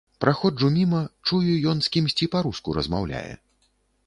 Праходжу 0.23 0.69
міма, 0.77 1.01
чую, 1.27 1.43
ён 1.75 1.83
з 1.89 1.93
кімсьці 1.97 2.29
па-руску 2.37 2.77
размаўляе. 2.79 3.31